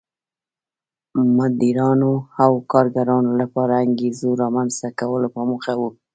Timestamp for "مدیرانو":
1.37-2.13